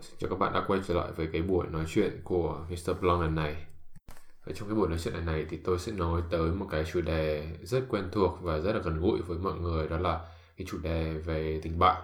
Xin 0.00 0.14
chào 0.18 0.30
các 0.30 0.38
bạn 0.38 0.52
đã 0.52 0.64
quay 0.66 0.80
trở 0.88 0.94
lại 0.94 1.12
với 1.16 1.28
cái 1.32 1.42
buổi 1.42 1.66
nói 1.66 1.84
chuyện 1.88 2.20
của 2.24 2.66
Mr. 2.68 3.00
Blanc 3.00 3.20
lần 3.20 3.34
này. 3.34 3.56
Ở 4.46 4.52
trong 4.52 4.68
cái 4.68 4.74
buổi 4.76 4.88
nói 4.88 4.98
chuyện 4.98 5.14
lần 5.14 5.26
này 5.26 5.46
thì 5.50 5.56
tôi 5.56 5.78
sẽ 5.78 5.92
nói 5.92 6.22
tới 6.30 6.50
một 6.50 6.66
cái 6.70 6.84
chủ 6.92 7.00
đề 7.00 7.48
rất 7.62 7.84
quen 7.88 8.08
thuộc 8.12 8.38
và 8.42 8.58
rất 8.58 8.72
là 8.72 8.78
gần 8.78 9.00
gũi 9.00 9.22
với 9.22 9.38
mọi 9.38 9.54
người, 9.54 9.88
đó 9.88 9.98
là 9.98 10.20
cái 10.56 10.66
chủ 10.70 10.78
đề 10.78 11.12
về 11.12 11.60
tình 11.62 11.78
bạn. 11.78 12.02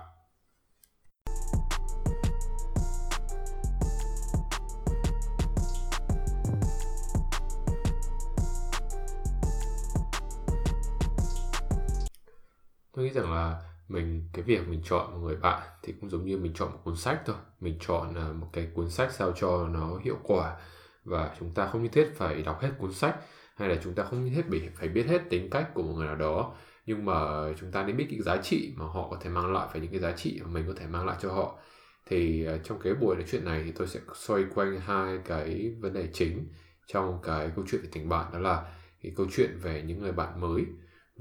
Tôi 12.92 13.04
nghĩ 13.04 13.10
rằng 13.10 13.32
là 13.32 13.69
mình, 13.90 14.28
cái 14.32 14.42
việc 14.42 14.68
mình 14.68 14.82
chọn 14.84 15.12
một 15.12 15.18
người 15.18 15.36
bạn 15.36 15.62
thì 15.82 15.94
cũng 16.00 16.10
giống 16.10 16.24
như 16.24 16.36
mình 16.36 16.52
chọn 16.54 16.72
một 16.72 16.78
cuốn 16.84 16.96
sách 16.96 17.22
thôi. 17.26 17.36
Mình 17.60 17.78
chọn 17.80 18.14
à, 18.14 18.32
một 18.32 18.48
cái 18.52 18.68
cuốn 18.74 18.90
sách 18.90 19.12
sao 19.12 19.32
cho 19.36 19.68
nó 19.68 19.98
hiệu 20.04 20.16
quả 20.22 20.56
và 21.04 21.36
chúng 21.40 21.54
ta 21.54 21.66
không 21.66 21.82
nhất 21.82 21.92
thiết 21.92 22.10
phải 22.16 22.42
đọc 22.42 22.60
hết 22.60 22.70
cuốn 22.78 22.92
sách 22.92 23.16
hay 23.56 23.68
là 23.68 23.76
chúng 23.84 23.94
ta 23.94 24.04
không 24.04 24.24
nhất 24.24 24.32
thiết 24.34 24.48
bị, 24.48 24.68
phải 24.74 24.88
biết 24.88 25.06
hết 25.06 25.22
tính 25.30 25.50
cách 25.50 25.70
của 25.74 25.82
một 25.82 25.92
người 25.96 26.06
nào 26.06 26.16
đó. 26.16 26.54
Nhưng 26.86 27.04
mà 27.04 27.14
chúng 27.60 27.72
ta 27.72 27.84
nên 27.84 27.96
biết 27.96 28.06
cái 28.10 28.20
giá 28.20 28.36
trị 28.36 28.74
mà 28.76 28.84
họ 28.84 29.08
có 29.10 29.16
thể 29.20 29.30
mang 29.30 29.52
lại 29.52 29.68
và 29.72 29.80
những 29.80 29.90
cái 29.90 30.00
giá 30.00 30.12
trị 30.12 30.40
mà 30.42 30.48
mình 30.48 30.64
có 30.66 30.72
thể 30.76 30.86
mang 30.86 31.06
lại 31.06 31.16
cho 31.20 31.32
họ. 31.32 31.58
Thì 32.06 32.46
à, 32.46 32.58
trong 32.64 32.78
cái 32.80 32.94
buổi 32.94 33.16
nói 33.16 33.24
chuyện 33.30 33.44
này 33.44 33.62
thì 33.64 33.72
tôi 33.72 33.86
sẽ 33.86 34.00
xoay 34.14 34.44
quanh 34.54 34.80
hai 34.80 35.18
cái 35.24 35.74
vấn 35.80 35.92
đề 35.92 36.08
chính 36.12 36.48
trong 36.86 37.18
cái 37.22 37.50
câu 37.56 37.64
chuyện 37.68 37.80
về 37.82 37.88
tình 37.92 38.08
bạn. 38.08 38.32
Đó 38.32 38.38
là 38.38 38.72
cái 39.02 39.12
câu 39.16 39.26
chuyện 39.36 39.58
về 39.62 39.82
những 39.86 39.98
người 39.98 40.12
bạn 40.12 40.40
mới 40.40 40.64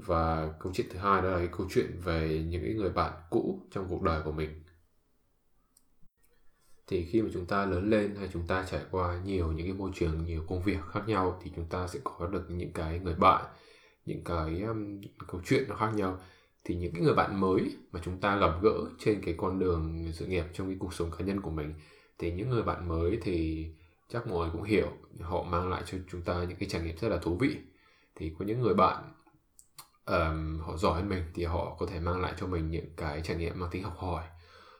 và 0.06 0.54
câu 0.60 0.72
chuyện 0.74 0.86
thứ 0.90 0.98
hai 0.98 1.22
đó 1.22 1.28
là 1.28 1.38
cái 1.38 1.48
câu 1.52 1.66
chuyện 1.70 2.00
về 2.04 2.44
những 2.48 2.62
cái 2.62 2.74
người 2.74 2.90
bạn 2.90 3.12
cũ 3.30 3.60
trong 3.70 3.86
cuộc 3.88 4.02
đời 4.02 4.22
của 4.24 4.32
mình. 4.32 4.50
Thì 6.86 7.04
khi 7.04 7.22
mà 7.22 7.28
chúng 7.32 7.46
ta 7.46 7.66
lớn 7.66 7.90
lên 7.90 8.14
hay 8.14 8.28
chúng 8.32 8.46
ta 8.46 8.66
trải 8.70 8.80
qua 8.90 9.20
nhiều 9.24 9.52
những 9.52 9.66
cái 9.66 9.74
môi 9.74 9.90
trường 9.94 10.24
nhiều 10.24 10.44
công 10.48 10.62
việc 10.62 10.78
khác 10.92 11.00
nhau 11.06 11.40
thì 11.42 11.52
chúng 11.56 11.66
ta 11.66 11.88
sẽ 11.88 11.98
có 12.04 12.26
được 12.26 12.50
những 12.50 12.72
cái 12.72 12.98
người 12.98 13.14
bạn 13.14 13.44
những 14.06 14.24
cái 14.24 14.62
um, 14.62 15.00
câu 15.28 15.40
chuyện 15.46 15.64
nó 15.68 15.76
khác 15.76 15.90
nhau. 15.94 16.20
Thì 16.64 16.74
những 16.74 16.92
cái 16.92 17.02
người 17.02 17.14
bạn 17.14 17.40
mới 17.40 17.76
mà 17.92 18.00
chúng 18.04 18.20
ta 18.20 18.36
gặp 18.36 18.52
gỡ 18.62 18.74
trên 18.98 19.20
cái 19.24 19.34
con 19.38 19.58
đường 19.58 20.10
sự 20.12 20.26
nghiệp 20.26 20.44
trong 20.52 20.66
cái 20.66 20.76
cuộc 20.80 20.94
sống 20.94 21.10
cá 21.18 21.24
nhân 21.24 21.40
của 21.40 21.50
mình 21.50 21.74
thì 22.18 22.32
những 22.32 22.48
người 22.50 22.62
bạn 22.62 22.88
mới 22.88 23.18
thì 23.22 23.66
chắc 24.08 24.26
mọi 24.26 24.38
người 24.38 24.50
cũng 24.52 24.62
hiểu. 24.62 24.88
Họ 25.20 25.42
mang 25.42 25.68
lại 25.68 25.82
cho 25.86 25.98
chúng 26.10 26.22
ta 26.22 26.44
những 26.48 26.58
cái 26.58 26.68
trải 26.68 26.82
nghiệm 26.82 26.96
rất 26.96 27.08
là 27.08 27.18
thú 27.18 27.36
vị. 27.36 27.56
Thì 28.14 28.34
có 28.38 28.44
những 28.44 28.60
người 28.60 28.74
bạn 28.74 29.12
um, 30.10 30.60
họ 30.60 30.76
giỏi 30.76 31.00
hơn 31.00 31.08
mình 31.08 31.22
thì 31.34 31.44
họ 31.44 31.76
có 31.78 31.86
thể 31.86 32.00
mang 32.00 32.20
lại 32.20 32.32
cho 32.36 32.46
mình 32.46 32.70
những 32.70 32.90
cái 32.96 33.20
trải 33.24 33.36
nghiệm 33.36 33.60
mang 33.60 33.70
tính 33.70 33.82
học 33.82 33.96
hỏi. 33.98 34.24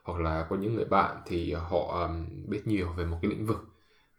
Hoặc 0.03 0.21
là 0.21 0.47
có 0.51 0.57
những 0.57 0.75
người 0.75 0.85
bạn 0.85 1.17
thì 1.27 1.53
họ 1.53 2.07
um, 2.09 2.27
biết 2.49 2.67
nhiều 2.67 2.89
về 2.97 3.05
một 3.05 3.19
cái 3.23 3.31
lĩnh 3.31 3.47
vực 3.47 3.71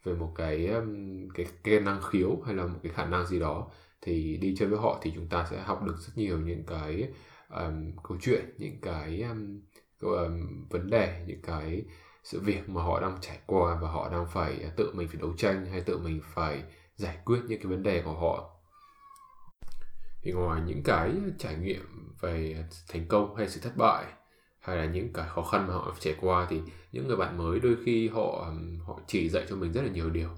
về 0.03 0.13
một 0.13 0.33
cái 0.35 0.67
um, 0.67 1.27
cái, 1.33 1.45
cái 1.63 1.79
năng 1.79 2.01
khiếu 2.01 2.41
hay 2.45 2.55
là 2.55 2.65
một 2.65 2.79
cái 2.83 2.91
khả 2.95 3.05
năng 3.05 3.25
gì 3.27 3.39
đó 3.39 3.67
thì 4.01 4.37
đi 4.37 4.55
chơi 4.57 4.67
với 4.67 4.79
họ 4.79 4.99
thì 5.01 5.11
chúng 5.15 5.27
ta 5.27 5.47
sẽ 5.51 5.61
học 5.61 5.83
được 5.83 5.95
rất 5.99 6.13
nhiều 6.15 6.39
những 6.39 6.63
cái 6.65 7.09
um, 7.49 7.91
câu 8.03 8.17
chuyện 8.21 8.45
những 8.57 8.77
cái 8.81 9.21
um, 9.21 9.61
um, 10.01 10.65
vấn 10.69 10.89
đề 10.89 11.23
những 11.27 11.41
cái 11.41 11.83
sự 12.23 12.39
việc 12.39 12.69
mà 12.69 12.83
họ 12.83 12.99
đang 13.01 13.17
trải 13.21 13.39
qua 13.45 13.77
và 13.81 13.89
họ 13.89 14.09
đang 14.09 14.25
phải 14.25 14.59
à, 14.63 14.69
tự 14.75 14.91
mình 14.93 15.07
phải 15.07 15.21
đấu 15.21 15.33
tranh 15.37 15.65
hay 15.65 15.81
tự 15.81 15.97
mình 15.97 16.21
phải 16.23 16.63
giải 16.95 17.17
quyết 17.25 17.39
những 17.47 17.59
cái 17.61 17.67
vấn 17.67 17.83
đề 17.83 18.01
của 18.01 18.13
họ 18.13 18.55
thì 20.23 20.31
ngoài 20.31 20.61
những 20.65 20.83
cái 20.83 21.11
trải 21.37 21.55
nghiệm 21.55 22.13
về 22.21 22.65
thành 22.87 23.07
công 23.07 23.35
hay 23.35 23.49
sự 23.49 23.59
thất 23.63 23.77
bại, 23.77 24.05
hay 24.59 24.77
là 24.77 24.85
những 24.85 25.13
cái 25.13 25.27
khó 25.29 25.43
khăn 25.43 25.67
mà 25.67 25.73
họ 25.73 25.95
trải 25.99 26.15
qua, 26.21 26.47
thì 26.49 26.61
những 26.91 27.07
người 27.07 27.17
bạn 27.17 27.37
mới 27.37 27.59
đôi 27.59 27.77
khi 27.85 28.07
họ 28.07 28.53
họ 28.85 28.99
chỉ 29.07 29.29
dạy 29.29 29.45
cho 29.49 29.55
mình 29.55 29.71
rất 29.71 29.81
là 29.81 29.91
nhiều 29.91 30.09
điều. 30.09 30.29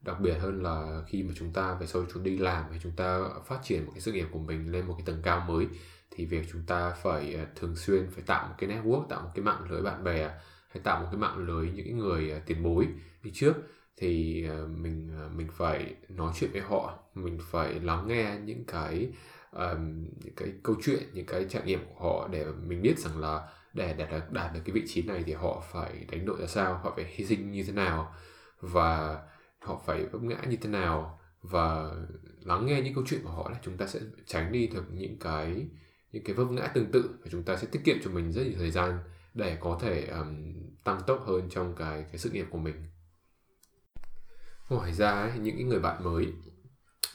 Đặc 0.00 0.20
biệt 0.20 0.34
hơn 0.34 0.62
là 0.62 1.02
khi 1.08 1.22
mà 1.22 1.32
chúng 1.36 1.52
ta 1.52 1.74
về 1.74 1.86
sau 1.86 2.04
chúng 2.14 2.22
đi 2.22 2.38
làm 2.38 2.64
hay 2.70 2.80
chúng 2.82 2.92
ta 2.96 3.20
phát 3.46 3.58
triển 3.62 3.84
một 3.86 3.90
cái 3.94 4.00
sự 4.00 4.12
nghiệp 4.12 4.26
của 4.30 4.38
mình 4.38 4.72
lên 4.72 4.86
một 4.86 4.94
cái 4.98 5.06
tầng 5.06 5.20
cao 5.22 5.44
mới, 5.48 5.66
thì 6.10 6.26
việc 6.26 6.46
chúng 6.52 6.62
ta 6.66 6.90
phải 6.90 7.34
à, 7.34 7.46
thường 7.56 7.76
xuyên 7.76 8.10
phải 8.10 8.22
tạo 8.26 8.48
một 8.48 8.54
cái 8.58 8.70
network, 8.70 9.06
tạo 9.08 9.20
một 9.22 9.30
cái 9.34 9.44
mạng 9.44 9.70
lưới 9.70 9.82
bạn 9.82 10.04
bè, 10.04 10.30
hay 10.68 10.82
tạo 10.82 11.00
một 11.00 11.08
cái 11.10 11.20
mạng 11.20 11.38
lưới 11.38 11.70
những 11.70 11.84
cái 11.84 11.94
người 11.94 12.32
à, 12.32 12.40
tiền 12.46 12.62
bối 12.62 12.86
đi 13.22 13.30
trước 13.34 13.54
thì 14.00 14.44
ờ, 14.48 14.66
mình 14.66 15.10
ờ, 15.18 15.28
mình 15.28 15.48
phải 15.52 15.94
nói 16.08 16.32
chuyện 16.36 16.50
với 16.52 16.60
họ 16.60 16.98
mình 17.14 17.38
phải 17.50 17.74
lắng 17.80 18.08
nghe 18.08 18.38
những 18.44 18.64
cái 18.64 19.08
um, 19.52 20.06
những 20.24 20.34
cái 20.36 20.52
câu 20.62 20.76
chuyện 20.82 21.02
những 21.12 21.26
cái 21.26 21.46
trải 21.48 21.62
nghiệm 21.64 21.80
của 21.84 22.04
họ 22.04 22.28
để 22.28 22.46
mình 22.66 22.82
biết 22.82 22.98
rằng 22.98 23.18
là 23.18 23.48
để 23.74 23.94
đạt 23.94 24.10
được 24.10 24.32
đạt 24.32 24.54
được 24.54 24.60
cái 24.64 24.72
vị 24.74 24.82
trí 24.86 25.02
này 25.02 25.22
thì 25.26 25.32
họ 25.32 25.62
phải 25.72 26.06
đánh 26.10 26.26
đổi 26.26 26.40
ra 26.40 26.46
sao 26.46 26.74
họ 26.74 26.92
phải 26.96 27.04
hy 27.08 27.24
sinh 27.24 27.52
như 27.52 27.64
thế 27.64 27.72
nào 27.72 28.14
và 28.60 29.18
họ 29.58 29.82
phải 29.86 30.06
vấp 30.06 30.22
ngã 30.22 30.36
như 30.48 30.56
thế 30.56 30.70
nào 30.70 31.20
và 31.42 31.90
lắng 32.40 32.66
nghe 32.66 32.80
những 32.80 32.94
câu 32.94 33.04
chuyện 33.06 33.20
của 33.24 33.30
họ 33.30 33.50
là 33.50 33.58
chúng 33.62 33.76
ta 33.76 33.86
sẽ 33.86 34.00
tránh 34.26 34.52
đi 34.52 34.66
được 34.66 34.84
những 34.92 35.18
cái 35.18 35.66
những 36.12 36.24
cái 36.24 36.34
vấp 36.34 36.50
ngã 36.50 36.66
tương 36.66 36.90
tự 36.92 37.18
và 37.22 37.28
chúng 37.30 37.42
ta 37.42 37.56
sẽ 37.56 37.66
tiết 37.72 37.80
kiệm 37.84 37.96
cho 38.04 38.10
mình 38.10 38.32
rất 38.32 38.42
nhiều 38.42 38.58
thời 38.58 38.70
gian 38.70 38.98
để 39.34 39.58
có 39.60 39.78
thể 39.82 40.06
um, 40.06 40.52
tăng 40.84 41.00
tốc 41.06 41.24
hơn 41.26 41.48
trong 41.50 41.74
cái 41.76 42.02
cái 42.02 42.18
sự 42.18 42.30
nghiệp 42.30 42.46
của 42.50 42.58
mình 42.58 42.74
ngoài 44.70 44.92
ra 44.92 45.10
ấy, 45.10 45.32
những 45.38 45.56
cái 45.56 45.64
người 45.64 45.78
bạn 45.78 46.04
mới 46.04 46.32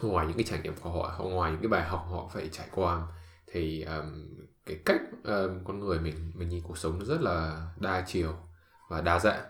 ngoài 0.01 0.27
những 0.27 0.38
cái 0.38 0.43
trải 0.43 0.59
nghiệm 0.63 0.75
của 0.75 0.89
họ 0.89 1.23
ngoài 1.23 1.51
những 1.51 1.61
cái 1.61 1.69
bài 1.69 1.83
học 1.83 2.05
họ 2.09 2.29
phải 2.33 2.49
trải 2.51 2.67
qua 2.71 3.07
thì 3.47 3.81
um, 3.81 4.27
cái 4.66 4.79
cách 4.85 5.01
um, 5.23 5.63
con 5.63 5.79
người 5.79 5.99
mình 5.99 6.31
mình 6.33 6.49
nhìn 6.49 6.63
cuộc 6.63 6.77
sống 6.77 6.99
nó 6.99 7.05
rất 7.05 7.21
là 7.21 7.67
đa 7.79 8.03
chiều 8.07 8.33
và 8.89 9.01
đa 9.01 9.19
dạng. 9.19 9.43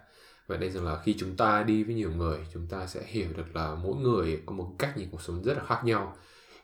Vậy 0.48 0.58
nên 0.58 0.72
rằng 0.72 0.86
là 0.86 1.02
khi 1.04 1.16
chúng 1.20 1.38
ta 1.38 1.64
đi 1.64 1.84
với 1.84 1.96
nhiều 1.96 2.12
người 2.12 2.48
chúng 2.54 2.68
ta 2.68 2.88
sẽ 2.88 3.04
hiểu 3.06 3.28
được 3.38 3.56
là 3.56 3.76
mỗi 3.76 3.96
người 3.96 4.42
có 4.46 4.54
một 4.54 4.72
cách 4.80 4.98
nhìn 4.98 5.10
cuộc 5.12 5.22
sống 5.22 5.44
rất 5.44 5.58
là 5.58 5.64
khác 5.64 5.82
nhau. 5.84 6.16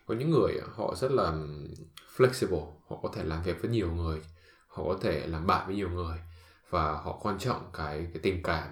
Có 0.06 0.14
những 0.14 0.30
người 0.30 0.60
họ 0.74 0.94
rất 0.94 1.10
là 1.12 1.32
flexible 2.16 2.66
họ 2.88 2.96
có 3.02 3.10
thể 3.14 3.24
làm 3.24 3.42
việc 3.42 3.62
với 3.62 3.70
nhiều 3.70 3.92
người 3.92 4.20
họ 4.68 4.84
có 4.84 4.98
thể 5.00 5.26
làm 5.26 5.46
bạn 5.46 5.66
với 5.66 5.76
nhiều 5.76 5.90
người 5.90 6.18
và 6.70 6.92
họ 6.92 7.18
quan 7.22 7.38
trọng 7.38 7.70
cái 7.72 8.06
cái 8.12 8.20
tình 8.22 8.42
cảm. 8.42 8.68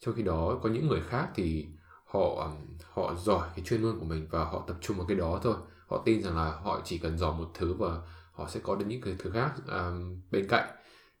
Trong 0.00 0.14
khi 0.14 0.22
đó 0.22 0.58
có 0.62 0.68
những 0.68 0.88
người 0.88 1.00
khác 1.08 1.28
thì 1.34 1.66
họ 2.06 2.52
họ 2.92 3.14
giỏi 3.14 3.48
cái 3.56 3.64
chuyên 3.64 3.82
môn 3.82 3.98
của 3.98 4.04
mình 4.04 4.26
và 4.30 4.44
họ 4.44 4.64
tập 4.66 4.76
trung 4.80 4.96
vào 4.96 5.06
cái 5.06 5.16
đó 5.16 5.40
thôi. 5.42 5.56
Họ 5.86 6.02
tin 6.04 6.22
rằng 6.22 6.36
là 6.36 6.50
họ 6.62 6.80
chỉ 6.84 6.98
cần 6.98 7.18
giỏi 7.18 7.38
một 7.38 7.50
thứ 7.54 7.74
và 7.74 8.00
họ 8.32 8.48
sẽ 8.48 8.60
có 8.62 8.76
được 8.76 8.84
những 8.88 9.00
cái 9.00 9.16
thứ 9.18 9.30
khác 9.30 9.52
um, 9.66 10.20
bên 10.30 10.48
cạnh. 10.48 10.68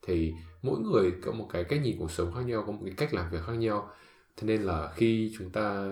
Thì 0.02 0.34
mỗi 0.62 0.80
người 0.80 1.12
có 1.22 1.32
một 1.32 1.48
cái 1.52 1.64
cách 1.64 1.80
nhìn 1.82 1.98
cuộc 1.98 2.10
sống 2.10 2.32
khác 2.34 2.40
nhau 2.40 2.64
có 2.66 2.72
một 2.72 2.80
cái 2.84 2.94
cách 2.96 3.14
làm 3.14 3.30
việc 3.30 3.42
khác 3.46 3.52
nhau. 3.52 3.90
Thế 4.36 4.46
nên 4.46 4.62
là 4.62 4.92
khi 4.96 5.34
chúng 5.38 5.50
ta 5.50 5.86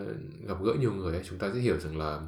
gặp 0.47 0.63
gỡ 0.63 0.75
nhiều 0.81 0.93
người 0.93 1.23
chúng 1.29 1.39
ta 1.39 1.51
sẽ 1.55 1.61
hiểu 1.61 1.79
rằng 1.79 1.99
là 1.99 2.21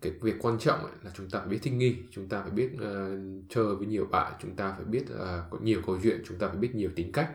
cái 0.00 0.12
việc 0.22 0.34
quan 0.40 0.58
trọng 0.58 0.84
là 1.02 1.10
chúng 1.16 1.30
ta 1.30 1.38
phải 1.38 1.48
biết 1.48 1.58
thích 1.62 1.72
nghi 1.72 1.96
chúng 2.10 2.28
ta 2.28 2.42
phải 2.42 2.50
biết 2.50 2.70
uh, 2.74 3.44
chơi 3.48 3.76
với 3.76 3.86
nhiều 3.86 4.06
bạn 4.06 4.32
chúng 4.42 4.56
ta 4.56 4.72
phải 4.76 4.84
biết 4.84 5.04
uh, 5.14 5.50
có 5.50 5.58
nhiều 5.62 5.80
câu 5.86 5.98
chuyện 6.02 6.22
chúng 6.26 6.38
ta 6.38 6.48
phải 6.48 6.56
biết 6.56 6.74
nhiều 6.74 6.90
tính 6.96 7.12
cách 7.12 7.30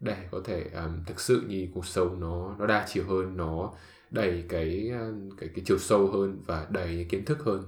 để 0.00 0.28
có 0.30 0.40
thể 0.44 0.70
um, 0.74 1.04
thực 1.04 1.20
sự 1.20 1.42
nhìn 1.48 1.72
cuộc 1.74 1.86
sống 1.86 2.20
nó 2.20 2.54
nó 2.58 2.66
đa 2.66 2.86
chiều 2.88 3.04
hơn 3.08 3.36
nó 3.36 3.72
đầy 4.10 4.44
cái 4.48 4.90
à, 4.92 5.08
cái 5.40 5.48
cái 5.54 5.64
chiều 5.66 5.78
sâu 5.78 6.06
hơn 6.06 6.42
và 6.46 6.66
đầy 6.70 7.06
kiến 7.10 7.24
thức 7.24 7.38
hơn. 7.44 7.64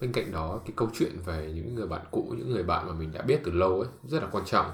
Bên 0.00 0.12
cạnh 0.12 0.32
đó 0.32 0.60
cái 0.64 0.72
câu 0.76 0.88
chuyện 0.94 1.12
về 1.24 1.52
những 1.54 1.74
người 1.74 1.86
bạn 1.86 2.02
cũ 2.10 2.34
những 2.38 2.50
người 2.50 2.62
bạn 2.62 2.86
mà 2.86 2.92
mình 2.92 3.12
đã 3.12 3.22
biết 3.22 3.40
từ 3.44 3.52
lâu 3.52 3.80
ấy 3.80 3.88
rất 4.04 4.22
là 4.22 4.28
quan 4.32 4.44
trọng. 4.44 4.70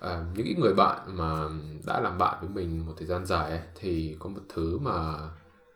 À, 0.00 0.24
những 0.34 0.46
cái 0.46 0.54
người 0.58 0.74
bạn 0.74 1.16
mà 1.16 1.48
đã 1.86 2.00
làm 2.00 2.18
bạn 2.18 2.38
với 2.40 2.48
mình 2.48 2.86
một 2.86 2.92
thời 2.96 3.06
gian 3.06 3.26
dài 3.26 3.50
ấy, 3.50 3.60
thì 3.74 4.16
có 4.18 4.28
một 4.30 4.40
thứ 4.48 4.78
mà 4.78 5.14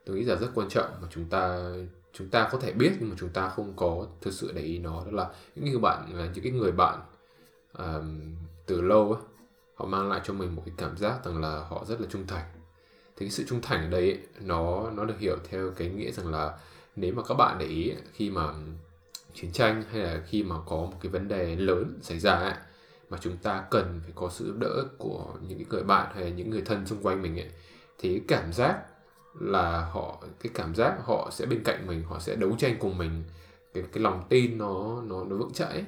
tôi 0.07 0.17
nghĩ 0.17 0.25
là 0.25 0.37
rất 0.37 0.49
quan 0.55 0.69
trọng 0.69 0.91
mà 1.03 1.09
chúng 1.11 1.25
ta 1.25 1.73
chúng 2.13 2.29
ta 2.29 2.49
có 2.53 2.59
thể 2.59 2.73
biết 2.73 2.93
nhưng 3.01 3.09
mà 3.11 3.17
chúng 3.19 3.29
ta 3.29 3.49
không 3.49 3.73
có 3.77 4.07
thực 4.21 4.33
sự 4.33 4.53
để 4.55 4.63
ý 4.63 4.79
nó 4.79 5.05
đó 5.05 5.11
là 5.11 5.31
những 5.55 5.71
người 5.71 5.81
bạn 5.81 6.09
là 6.15 6.31
những 6.35 6.45
cái 6.45 6.53
người 6.53 6.73
bạn 6.73 7.01
um, 7.79 8.35
từ 8.67 8.81
lâu 8.81 9.13
ấy, 9.13 9.23
họ 9.75 9.87
mang 9.87 10.09
lại 10.09 10.21
cho 10.25 10.35
mình 10.35 10.57
một 10.57 10.63
cái 10.67 10.75
cảm 10.77 10.97
giác 10.97 11.25
rằng 11.25 11.41
là 11.41 11.65
họ 11.69 11.85
rất 11.85 12.01
là 12.01 12.07
trung 12.11 12.27
thành. 12.27 12.45
Thì 13.17 13.27
cái 13.27 13.31
sự 13.31 13.45
trung 13.49 13.61
thành 13.63 13.83
ở 13.85 13.91
đây 13.91 14.11
ấy, 14.11 14.19
nó 14.41 14.91
nó 14.91 15.05
được 15.05 15.19
hiểu 15.19 15.37
theo 15.49 15.71
cái 15.77 15.89
nghĩa 15.89 16.11
rằng 16.11 16.33
là 16.33 16.59
nếu 16.97 17.15
mà 17.15 17.23
các 17.23 17.35
bạn 17.35 17.59
để 17.59 17.67
ý 17.67 17.93
khi 18.13 18.31
mà 18.31 18.49
chiến 19.35 19.53
tranh 19.53 19.83
hay 19.91 20.03
là 20.03 20.23
khi 20.27 20.43
mà 20.43 20.57
có 20.67 20.77
một 20.77 20.97
cái 21.01 21.13
vấn 21.13 21.29
đề 21.29 21.57
lớn 21.57 21.99
xảy 22.03 22.19
ra 22.19 22.33
ấy, 22.33 22.55
mà 23.11 23.19
chúng 23.21 23.37
ta 23.37 23.65
cần 23.71 24.01
phải 24.05 24.13
có 24.15 24.31
sự 24.31 24.47
giúp 24.47 24.57
đỡ 24.59 24.85
của 24.99 25.27
những 25.49 25.59
cái 25.59 25.67
người 25.71 25.83
bạn 25.83 26.13
hay 26.15 26.25
là 26.25 26.31
những 26.31 26.51
người 26.51 26.63
thân 26.63 26.87
xung 26.87 27.03
quanh 27.03 27.23
mình 27.23 27.41
ấy, 27.41 27.51
thì 27.99 28.19
cái 28.19 28.25
cảm 28.29 28.53
giác 28.53 28.79
là 29.41 29.85
họ 29.85 30.23
cái 30.41 30.53
cảm 30.55 30.75
giác 30.75 30.97
họ 31.05 31.29
sẽ 31.33 31.47
bên 31.47 31.65
cạnh 31.65 31.87
mình 31.87 32.03
họ 32.03 32.19
sẽ 32.19 32.37
đấu 32.37 32.57
tranh 32.59 32.77
cùng 32.81 32.99
mình 32.99 33.25
cái 33.75 33.85
cái 33.93 34.03
lòng 34.03 34.25
tin 34.29 34.59
nó 34.59 35.03
nó 35.07 35.25
nó 35.25 35.37
vững 35.37 35.53
chãi 35.53 35.85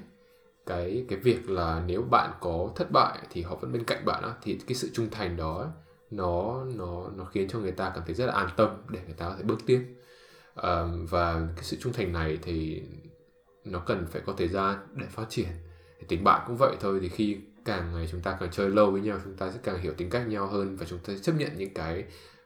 cái 0.67 1.05
cái 1.09 1.19
việc 1.19 1.51
là 1.51 1.83
nếu 1.87 2.03
bạn 2.11 2.31
có 2.41 2.71
thất 2.77 2.91
bại 2.93 3.19
thì 3.31 3.43
họ 3.43 3.57
vẫn 3.57 3.73
bên 3.73 3.85
cạnh 3.85 4.05
bạn 4.05 4.23
á 4.23 4.35
thì 4.43 4.59
cái 4.67 4.75
sự 4.75 4.91
trung 4.93 5.09
thành 5.11 5.37
đó 5.37 5.73
nó 6.11 6.65
nó 6.75 7.11
nó 7.17 7.25
khiến 7.25 7.49
cho 7.49 7.59
người 7.59 7.73
ta 7.73 7.93
cảm 7.95 8.05
thấy 8.07 8.15
rất 8.15 8.27
là 8.27 8.33
an 8.33 8.49
tâm 8.57 8.69
để 8.89 9.01
người 9.07 9.15
ta 9.15 9.29
có 9.29 9.35
thể 9.37 9.43
bước 9.43 9.59
tiếp. 9.67 9.87
À, 10.55 10.85
và 11.11 11.49
cái 11.57 11.65
sự 11.65 11.77
trung 11.81 11.93
thành 11.93 12.13
này 12.13 12.39
thì 12.43 12.83
nó 13.65 13.79
cần 13.79 14.07
phải 14.11 14.23
có 14.27 14.35
thời 14.37 14.49
gian 14.49 14.77
để 14.95 15.07
phát 15.11 15.25
triển. 15.29 15.49
Thì 15.99 16.07
tình 16.09 16.25
bạn 16.25 16.45
cũng 16.47 16.57
vậy 16.57 16.77
thôi 16.81 16.99
thì 17.03 17.09
khi 17.09 17.39
càng 17.65 17.93
ngày 17.95 18.09
chúng 18.11 18.21
ta 18.21 18.37
càng 18.41 18.51
chơi 18.53 18.71
lâu 18.71 18.91
với 18.91 19.01
nhau 19.01 19.19
chúng 19.25 19.37
ta 19.37 19.51
sẽ 19.51 19.59
càng 19.63 19.79
hiểu 19.81 19.93
tính 19.97 20.11
cách 20.11 20.29
nhau 20.29 20.47
hơn 20.47 20.77
và 20.77 20.87
chúng 20.89 20.99
ta 20.99 21.15
sẽ 21.15 21.19
chấp 21.23 21.33
nhận 21.33 21.51
những 21.57 21.75
cái 21.75 22.05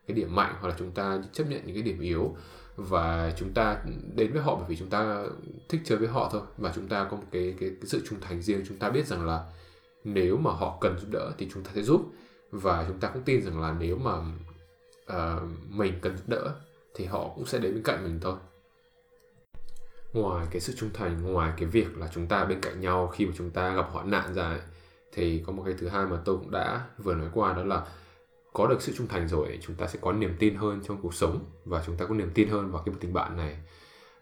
cái 0.08 0.14
điểm 0.14 0.34
mạnh 0.34 0.54
hoặc 0.60 0.68
là 0.68 0.74
chúng 0.78 0.90
ta 0.90 1.22
chấp 1.32 1.44
nhận 1.44 1.60
những 1.64 1.74
cái 1.74 1.82
điểm 1.82 2.00
yếu. 2.00 2.36
Và 2.76 3.32
chúng 3.36 3.52
ta 3.54 3.82
đến 4.14 4.32
với 4.32 4.42
họ 4.42 4.56
bởi 4.56 4.64
vì 4.68 4.76
chúng 4.76 4.90
ta 4.90 5.24
thích 5.68 5.80
chơi 5.84 5.98
với 5.98 6.08
họ 6.08 6.28
thôi. 6.32 6.42
Và 6.56 6.72
chúng 6.74 6.88
ta 6.88 7.04
có 7.10 7.16
một 7.16 7.26
cái 7.30 7.54
cái, 7.60 7.70
cái 7.70 7.86
sự 7.86 8.02
trung 8.08 8.18
thành 8.20 8.42
riêng. 8.42 8.64
Chúng 8.68 8.78
ta 8.78 8.90
biết 8.90 9.06
rằng 9.06 9.26
là 9.26 9.44
nếu 10.04 10.36
mà 10.36 10.50
họ 10.50 10.78
cần 10.80 10.98
giúp 10.98 11.08
đỡ 11.10 11.32
thì 11.38 11.48
chúng 11.54 11.64
ta 11.64 11.70
sẽ 11.74 11.82
giúp. 11.82 12.12
Và 12.50 12.84
chúng 12.88 13.00
ta 13.00 13.08
cũng 13.08 13.22
tin 13.22 13.42
rằng 13.42 13.60
là 13.60 13.76
nếu 13.78 13.98
mà 13.98 14.12
uh, 15.12 15.42
mình 15.68 15.98
cần 16.00 16.16
giúp 16.16 16.28
đỡ 16.28 16.54
thì 16.94 17.04
họ 17.04 17.28
cũng 17.34 17.46
sẽ 17.46 17.58
đến 17.58 17.74
bên 17.74 17.82
cạnh 17.82 18.04
mình 18.04 18.18
thôi. 18.20 18.36
Ngoài 20.12 20.46
cái 20.50 20.60
sự 20.60 20.72
trung 20.76 20.90
thành 20.94 21.32
ngoài 21.32 21.52
cái 21.56 21.66
việc 21.66 21.98
là 21.98 22.08
chúng 22.14 22.26
ta 22.26 22.44
bên 22.44 22.60
cạnh 22.60 22.80
nhau 22.80 23.06
khi 23.06 23.26
mà 23.26 23.32
chúng 23.38 23.50
ta 23.50 23.74
gặp 23.74 23.86
hoạn 23.90 24.10
nạn 24.10 24.34
ra 24.34 24.48
ấy, 24.48 24.60
thì 25.12 25.42
có 25.46 25.52
một 25.52 25.62
cái 25.66 25.74
thứ 25.78 25.88
hai 25.88 26.06
mà 26.06 26.18
tôi 26.24 26.36
cũng 26.36 26.50
đã 26.50 26.86
vừa 26.98 27.14
nói 27.14 27.28
qua 27.34 27.52
đó 27.52 27.64
là 27.64 27.86
có 28.58 28.66
được 28.66 28.82
sự 28.82 28.92
trung 28.96 29.06
thành 29.06 29.28
rồi 29.28 29.58
chúng 29.62 29.76
ta 29.76 29.86
sẽ 29.86 29.98
có 30.02 30.12
niềm 30.12 30.36
tin 30.38 30.54
hơn 30.54 30.80
trong 30.84 30.98
cuộc 31.02 31.14
sống 31.14 31.44
và 31.64 31.82
chúng 31.86 31.96
ta 31.96 32.04
có 32.04 32.14
niềm 32.14 32.30
tin 32.34 32.48
hơn 32.48 32.72
vào 32.72 32.82
cái 32.86 32.94
tình 33.00 33.12
bạn 33.12 33.36
này. 33.36 33.58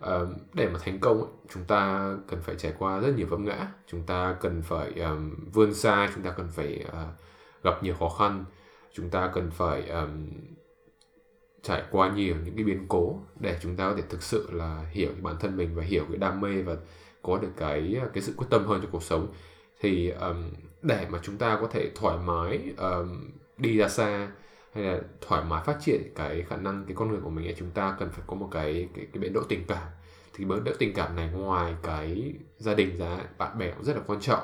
À, 0.01 0.19
để 0.55 0.69
mà 0.69 0.79
thành 0.83 0.99
công 1.01 1.39
chúng 1.55 1.65
ta 1.65 2.11
cần 2.29 2.41
phải 2.43 2.55
trải 2.55 2.73
qua 2.79 3.01
rất 3.01 3.17
nhiều 3.17 3.27
vấp 3.27 3.41
ngã. 3.41 3.73
Chúng 3.87 4.03
ta 4.03 4.37
cần 4.41 4.63
phải 4.63 4.93
um, 5.01 5.35
vươn 5.53 5.75
xa 5.75 6.11
chúng 6.15 6.25
ta 6.25 6.31
cần 6.31 6.49
phải 6.53 6.85
uh, 6.89 7.65
gặp 7.65 7.83
nhiều 7.83 7.95
khó 7.99 8.09
khăn. 8.09 8.45
Chúng 8.93 9.11
ta 9.11 9.31
cần 9.35 9.51
phải 9.51 9.89
um, 9.89 10.31
trải 11.63 11.83
qua 11.91 12.13
nhiều 12.13 12.37
những 12.45 12.55
cái 12.55 12.65
biến 12.65 12.87
cố 12.89 13.19
để 13.41 13.59
chúng 13.63 13.77
ta 13.77 13.91
có 13.91 13.97
thể 13.97 14.03
thực 14.09 14.23
sự 14.23 14.49
là 14.53 14.85
hiểu 14.91 15.11
bản 15.23 15.37
thân 15.41 15.57
mình 15.57 15.75
và 15.75 15.83
hiểu 15.83 16.05
cái 16.09 16.17
đam 16.17 16.41
mê 16.41 16.63
và 16.63 16.77
có 17.23 17.39
được 17.39 17.53
cái 17.57 17.97
ờ, 18.01 18.09
cái 18.15 18.23
sự 18.23 18.33
quyết 18.37 18.47
tâm 18.51 18.67
hơn 18.67 18.81
cho 18.83 18.89
cuộc 18.93 19.03
sống. 19.03 19.29
Thì 19.81 20.11
um, 20.11 20.51
để 20.83 21.07
mà 21.11 21.19
chúng 21.23 21.37
ta 21.37 21.59
có 21.61 21.67
thể 21.67 21.91
thoải 21.95 22.19
mái 22.19 22.61
um, 22.79 23.31
đi 23.59 23.77
ra 23.77 23.89
xa 23.89 24.29
hay 24.73 24.85
là 24.85 25.01
thoải 25.21 25.45
mái 25.45 25.63
phát 25.65 25.77
triển 25.81 26.03
cái 26.15 26.43
khả 26.43 26.57
năng 26.57 26.85
cái 26.85 26.95
con 26.97 27.09
người 27.09 27.21
của 27.21 27.31
mình 27.31 27.45
thì 27.49 27.55
chúng 27.59 27.71
ta 27.71 27.97
cần 27.99 28.11
phải 28.11 28.25
có 28.27 28.37
một 28.37 28.49
cái 28.53 28.89
cái, 28.95 29.07
cái 29.13 29.21
biến 29.21 29.33
độ 29.33 29.43
tình 29.49 29.65
cảm. 29.69 29.89
Thì 30.35 30.45
biến 30.45 30.65
độ 30.65 30.73
tình 30.79 30.95
cảm 30.95 31.17
này 31.17 31.29
ngoài 31.29 31.75
cái 31.83 32.35
gia 32.59 32.75
đình 32.75 32.97
ra 32.97 33.19
bạn 33.39 33.59
bè 33.59 33.71
cũng 33.71 33.85
rất 33.85 33.97
là 33.97 34.03
quan 34.07 34.21
trọng. 34.21 34.43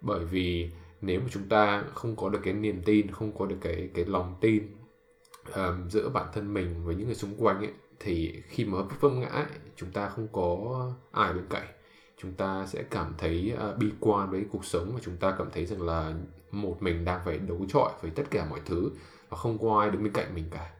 Bởi 0.00 0.24
vì 0.24 0.70
nếu 1.00 1.20
mà 1.20 1.26
chúng 1.30 1.48
ta 1.48 1.84
không 1.94 2.16
có 2.16 2.28
được 2.28 2.40
cái 2.42 2.54
niềm 2.54 2.82
tin 2.84 3.10
không 3.10 3.38
có 3.38 3.46
được 3.46 3.56
cái 3.60 3.90
cái 3.94 4.04
lòng 4.04 4.36
tin 4.40 4.76
um, 5.54 5.88
giữa 5.88 6.08
bản 6.08 6.26
thân 6.32 6.54
mình 6.54 6.84
với 6.84 6.94
những 6.94 7.06
người 7.06 7.14
xung 7.14 7.34
quanh 7.38 7.58
ấy, 7.58 7.72
thì 8.00 8.42
khi 8.48 8.64
mà 8.64 8.78
vấp 9.00 9.12
ngã 9.12 9.26
ấy, 9.26 9.44
chúng 9.76 9.90
ta 9.90 10.08
không 10.08 10.28
có 10.32 10.92
ai 11.12 11.32
bên 11.32 11.46
cạnh 11.50 11.66
chúng 12.22 12.32
ta 12.32 12.66
sẽ 12.66 12.82
cảm 12.90 13.14
thấy 13.18 13.54
uh, 13.70 13.78
bi 13.78 13.86
quan 14.00 14.30
với 14.30 14.44
cuộc 14.52 14.64
sống 14.64 14.90
và 14.94 15.00
chúng 15.04 15.16
ta 15.16 15.34
cảm 15.38 15.50
thấy 15.52 15.66
rằng 15.66 15.82
là 15.82 16.14
một 16.50 16.76
mình 16.80 17.04
đang 17.04 17.20
phải 17.24 17.38
đấu 17.38 17.66
chọi 17.68 17.92
với 18.02 18.10
tất 18.10 18.22
cả 18.30 18.46
mọi 18.50 18.60
thứ 18.64 18.90
và 19.28 19.36
không 19.36 19.58
có 19.58 19.80
ai 19.80 19.90
đứng 19.90 20.02
bên 20.02 20.12
cạnh 20.12 20.34
mình 20.34 20.44
cả. 20.50 20.70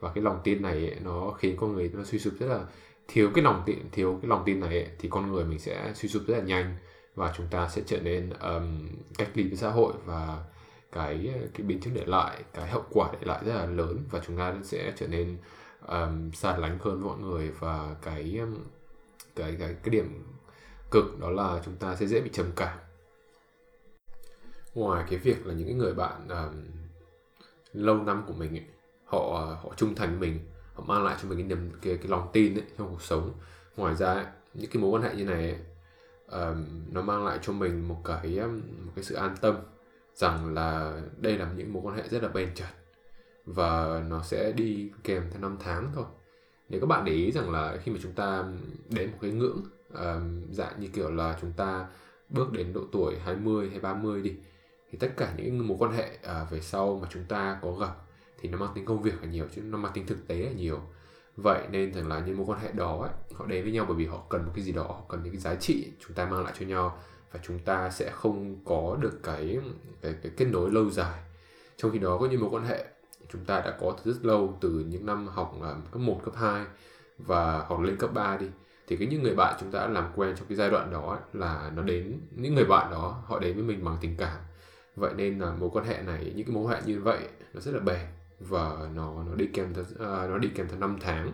Và 0.00 0.12
cái 0.14 0.24
lòng 0.24 0.40
tin 0.44 0.62
này 0.62 0.74
ấy, 0.74 0.96
nó 1.04 1.30
khiến 1.30 1.56
con 1.60 1.72
người 1.72 1.90
nó 1.94 2.04
suy 2.04 2.18
sụp 2.18 2.34
rất 2.38 2.46
là 2.46 2.60
thiếu 3.08 3.30
cái 3.34 3.44
lòng 3.44 3.62
tin 3.66 3.78
thiếu 3.92 4.18
cái 4.22 4.28
lòng 4.28 4.42
tin 4.46 4.60
này 4.60 4.68
ấy, 4.68 4.88
thì 4.98 5.08
con 5.08 5.32
người 5.32 5.44
mình 5.44 5.58
sẽ 5.58 5.92
suy 5.94 6.08
sụp 6.08 6.22
rất 6.26 6.38
là 6.38 6.44
nhanh 6.44 6.76
và 7.14 7.34
chúng 7.36 7.46
ta 7.50 7.68
sẽ 7.68 7.82
trở 7.86 8.00
nên 8.00 8.30
um, 8.30 8.88
cách 9.18 9.28
ly 9.34 9.42
với 9.42 9.56
xã 9.56 9.70
hội 9.70 9.92
và 10.04 10.44
cái 10.92 11.30
ờ, 11.34 11.46
cái 11.54 11.66
biến 11.66 11.80
chứng 11.80 11.94
để 11.94 12.04
lại 12.06 12.42
cái 12.54 12.68
hậu 12.68 12.84
quả 12.90 13.08
để 13.12 13.18
lại 13.22 13.44
rất 13.44 13.54
là 13.54 13.66
lớn 13.66 14.04
và 14.10 14.20
chúng 14.26 14.36
ta 14.36 14.54
sẽ 14.62 14.92
trở 14.96 15.06
nên 15.06 15.36
um, 15.86 16.30
xa 16.30 16.56
lánh 16.56 16.78
hơn 16.80 17.02
mọi 17.02 17.18
người 17.18 17.50
và 17.58 17.96
cái 18.02 18.40
cái 19.36 19.56
cái 19.58 19.76
cái 19.82 19.90
điểm 19.90 20.33
cực 20.94 21.20
đó 21.20 21.30
là 21.30 21.60
chúng 21.64 21.76
ta 21.76 21.96
sẽ 21.96 22.06
dễ 22.06 22.20
bị 22.20 22.30
trầm 22.32 22.46
cảm. 22.56 22.78
Ngoài 24.74 25.04
cái 25.10 25.18
việc 25.18 25.46
là 25.46 25.54
những 25.54 25.78
người 25.78 25.94
bạn 25.94 26.28
um, 26.28 26.62
lâu 27.72 27.96
năm 27.96 28.24
của 28.26 28.32
mình 28.32 28.52
ấy, 28.56 28.64
họ 29.04 29.20
họ 29.62 29.74
trung 29.76 29.94
thành 29.94 30.20
mình 30.20 30.38
họ 30.74 30.84
mang 30.86 31.04
lại 31.04 31.16
cho 31.22 31.28
mình 31.28 31.38
cái 31.38 31.46
niềm 31.46 31.70
cái, 31.82 31.96
cái 31.96 32.08
lòng 32.08 32.28
tin 32.32 32.54
ấy, 32.54 32.64
trong 32.78 32.88
cuộc 32.90 33.02
sống. 33.02 33.32
Ngoài 33.76 33.94
ra 33.94 34.12
ấy, 34.12 34.24
những 34.54 34.70
cái 34.70 34.82
mối 34.82 34.90
quan 34.90 35.02
hệ 35.02 35.14
như 35.14 35.24
này 35.24 35.50
ấy, 35.50 35.58
um, 36.28 36.64
nó 36.92 37.02
mang 37.02 37.24
lại 37.24 37.38
cho 37.42 37.52
mình 37.52 37.88
một 37.88 38.00
cái 38.04 38.40
một 38.84 38.92
cái 38.96 39.04
sự 39.04 39.14
an 39.14 39.34
tâm 39.40 39.56
rằng 40.14 40.54
là 40.54 41.00
đây 41.16 41.38
là 41.38 41.52
những 41.56 41.72
mối 41.72 41.82
quan 41.82 41.96
hệ 41.96 42.02
rất 42.10 42.22
là 42.22 42.28
bền 42.28 42.54
chặt 42.54 42.72
và 43.46 44.02
nó 44.08 44.22
sẽ 44.22 44.52
đi 44.52 44.90
kèm 45.04 45.22
theo 45.30 45.40
năm 45.40 45.56
tháng 45.60 45.92
thôi. 45.94 46.04
Nếu 46.68 46.80
các 46.80 46.86
bạn 46.86 47.04
để 47.04 47.12
ý 47.12 47.32
rằng 47.32 47.50
là 47.50 47.76
khi 47.82 47.92
mà 47.92 47.98
chúng 48.02 48.12
ta 48.12 48.44
đến 48.90 49.10
một 49.10 49.18
cái 49.20 49.30
ngưỡng 49.30 49.62
um, 49.94 50.52
dạng 50.52 50.80
như 50.80 50.88
kiểu 50.88 51.10
là 51.10 51.38
chúng 51.40 51.52
ta 51.52 51.86
bước 52.28 52.52
đến 52.52 52.72
độ 52.72 52.80
tuổi 52.92 53.18
20 53.24 53.70
hay 53.70 53.80
30 53.80 54.22
đi 54.22 54.32
thì 54.90 54.98
tất 54.98 55.10
cả 55.16 55.34
những 55.36 55.68
mối 55.68 55.76
quan 55.80 55.92
hệ 55.92 56.18
uh, 56.18 56.50
về 56.50 56.60
sau 56.60 56.98
mà 57.02 57.08
chúng 57.10 57.24
ta 57.28 57.58
có 57.62 57.72
gặp 57.72 57.96
thì 58.40 58.48
nó 58.48 58.58
mang 58.58 58.70
tính 58.74 58.84
công 58.84 59.02
việc 59.02 59.22
là 59.22 59.28
nhiều 59.28 59.46
chứ 59.54 59.62
nó 59.62 59.78
mang 59.78 59.92
tính 59.94 60.06
thực 60.06 60.28
tế 60.28 60.36
là 60.36 60.52
nhiều. 60.52 60.80
Vậy 61.36 61.66
nên 61.70 61.92
rằng 61.92 62.08
là 62.08 62.22
những 62.26 62.36
mối 62.36 62.46
quan 62.46 62.60
hệ 62.60 62.72
đó 62.72 62.98
ấy, 63.02 63.10
họ 63.34 63.46
đến 63.46 63.62
với 63.62 63.72
nhau 63.72 63.84
bởi 63.88 63.96
vì 63.96 64.06
họ 64.06 64.22
cần 64.28 64.44
một 64.44 64.52
cái 64.54 64.64
gì 64.64 64.72
đó 64.72 64.82
họ 64.82 65.02
cần 65.08 65.22
những 65.22 65.32
cái 65.32 65.40
giá 65.40 65.54
trị 65.54 65.92
chúng 66.00 66.14
ta 66.14 66.26
mang 66.26 66.44
lại 66.44 66.52
cho 66.58 66.66
nhau 66.66 66.98
và 67.32 67.40
chúng 67.42 67.58
ta 67.58 67.90
sẽ 67.90 68.10
không 68.10 68.64
có 68.64 68.96
được 69.00 69.20
cái 69.22 69.58
cái, 70.00 70.14
cái 70.22 70.32
kết 70.36 70.44
nối 70.44 70.70
lâu 70.70 70.90
dài. 70.90 71.20
Trong 71.76 71.90
khi 71.90 71.98
đó 71.98 72.18
có 72.18 72.26
những 72.26 72.40
mối 72.40 72.50
quan 72.50 72.64
hệ 72.64 72.84
chúng 73.32 73.44
ta 73.44 73.60
đã 73.60 73.76
có 73.80 73.96
từ 74.04 74.12
rất 74.12 74.24
lâu 74.24 74.58
từ 74.60 74.84
những 74.88 75.06
năm 75.06 75.26
học 75.26 75.54
uh, 75.58 75.92
cấp 75.92 76.00
1, 76.00 76.20
cấp 76.24 76.34
2 76.36 76.64
và 77.18 77.64
hoặc 77.68 77.80
lên 77.80 77.96
cấp 77.96 78.10
3 78.14 78.36
đi 78.36 78.46
thì 78.86 78.96
cái 78.96 79.08
những 79.08 79.22
người 79.22 79.34
bạn 79.34 79.56
chúng 79.60 79.70
ta 79.70 79.78
đã 79.78 79.88
làm 79.88 80.12
quen 80.16 80.34
trong 80.36 80.48
cái 80.48 80.56
giai 80.56 80.70
đoạn 80.70 80.92
đó 80.92 81.18
là 81.32 81.72
nó 81.76 81.82
đến 81.82 82.20
những 82.30 82.54
người 82.54 82.64
bạn 82.64 82.90
đó 82.90 83.22
họ 83.26 83.38
đến 83.38 83.54
với 83.54 83.62
mình 83.62 83.84
bằng 83.84 83.96
tình 84.00 84.16
cảm. 84.18 84.36
Vậy 84.96 85.12
nên 85.16 85.38
là 85.38 85.54
mối 85.54 85.70
quan 85.72 85.86
hệ 85.86 86.02
này 86.02 86.32
những 86.36 86.46
cái 86.46 86.54
mối 86.54 86.64
quan 86.64 86.74
hệ 86.74 86.86
như 86.86 87.00
vậy 87.00 87.18
nó 87.54 87.60
rất 87.60 87.74
là 87.74 87.80
bền 87.80 88.06
và 88.40 88.88
nó 88.94 89.24
nó 89.24 89.34
đi 89.34 89.46
kèm 89.52 89.74
theo 89.74 89.84
uh, 89.84 90.30
nó 90.30 90.38
đi 90.38 90.48
kèm 90.54 90.68
theo 90.68 90.78
năm 90.78 90.98
tháng. 91.00 91.32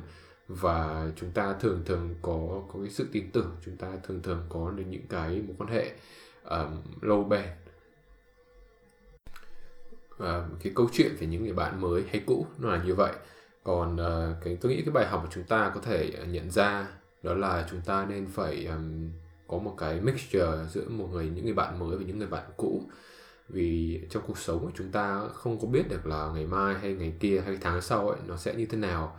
Và 0.49 1.07
chúng 1.17 1.31
ta 1.31 1.55
thường 1.61 1.83
thường 1.87 2.15
có 2.23 2.63
có 2.73 2.81
cái 2.83 2.91
sự 2.91 3.07
tin 3.13 3.31
tưởng 3.31 3.57
chúng 3.65 3.77
ta 3.77 3.89
thường 4.03 4.23
thường 4.23 4.47
có 4.49 4.71
được 4.71 4.85
những 4.89 5.07
cái 5.09 5.43
mối 5.47 5.57
quan 5.59 5.71
hệ 5.71 5.93
um, 6.45 6.83
lâu 7.01 7.25
bền. 7.25 7.47
Và 10.17 10.49
cái 10.63 10.73
câu 10.77 10.89
chuyện 10.93 11.17
về 11.21 11.27
những 11.27 11.43
người 11.45 11.53
bạn 11.53 11.81
mới 11.81 12.05
hay 12.11 12.23
cũ 12.27 12.47
nó 12.59 12.71
là 12.71 12.83
như 12.85 12.95
vậy. 12.95 13.13
Còn 13.65 13.95
uh, 13.95 14.45
cái 14.45 14.59
tôi 14.61 14.73
nghĩ 14.73 14.83
cái 14.83 14.93
bài 14.93 15.07
học 15.07 15.21
mà 15.25 15.31
chúng 15.33 15.45
ta 15.45 15.73
có 15.75 15.81
thể 15.81 16.11
ờ, 16.19 16.25
nhận 16.25 16.51
ra 16.51 16.87
đó 17.23 17.35
là 17.35 17.67
chúng 17.71 17.81
ta 17.81 18.07
nên 18.09 18.27
phải 18.27 18.67
um, 18.67 19.11
có 19.47 19.59
một 19.59 19.75
cái 19.79 20.01
mixture 20.01 20.67
giữa 20.71 20.89
một 20.89 21.09
người 21.13 21.31
những 21.35 21.45
người 21.45 21.55
bạn 21.55 21.79
mới 21.79 21.97
và 21.97 22.05
những 22.05 22.19
người 22.19 22.29
bạn 22.29 22.45
cũ. 22.57 22.83
Vì 23.49 24.01
trong 24.11 24.23
cuộc 24.27 24.39
sống 24.39 24.59
của 24.61 24.71
chúng 24.75 24.93
ta 24.93 25.29
không 25.35 25.61
có 25.61 25.67
biết 25.67 25.89
được 25.89 26.07
là 26.07 26.31
ngày 26.35 26.47
mai 26.47 26.75
hay 26.75 26.95
ngày 26.95 27.15
kia 27.21 27.43
hay 27.47 27.59
tháng 27.61 27.81
sau 27.81 28.09
ấy 28.09 28.19
nó 28.27 28.37
sẽ 28.37 28.55
như 28.55 28.67
thế 28.67 28.79
nào. 28.79 29.19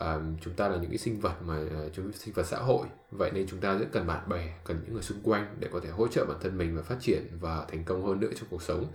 Um, 0.00 0.36
chúng 0.40 0.54
ta 0.54 0.68
là 0.68 0.76
những 0.76 0.90
cái 0.90 0.98
sinh 0.98 1.20
vật 1.20 1.34
mà 1.42 1.60
uh, 1.60 1.92
chúng 1.92 2.12
sinh 2.12 2.34
vật 2.34 2.46
xã 2.46 2.58
hội. 2.58 2.86
Vậy 3.10 3.30
nên 3.34 3.46
chúng 3.48 3.60
ta 3.60 3.74
rất 3.74 3.86
cần 3.92 4.06
bạn 4.06 4.28
bè 4.28 4.54
cần 4.64 4.80
những 4.84 4.92
người 4.92 5.02
xung 5.02 5.20
quanh 5.22 5.56
để 5.60 5.68
có 5.72 5.80
thể 5.80 5.88
hỗ 5.88 6.08
trợ 6.08 6.24
bản 6.24 6.38
thân 6.40 6.58
mình 6.58 6.76
và 6.76 6.82
phát 6.82 6.96
triển 7.00 7.26
và 7.40 7.64
thành 7.70 7.84
công 7.84 8.06
hơn 8.06 8.20
nữa 8.20 8.30
trong 8.36 8.48
cuộc 8.50 8.62
sống. 8.62 8.86